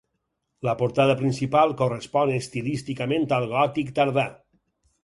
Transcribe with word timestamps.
La 0.67 0.73
portada 0.79 1.17
principal 1.19 1.75
correspon 1.83 2.35
estilísticament 2.39 3.31
al 3.39 3.49
gòtic 3.57 3.95
tardà. 4.03 4.27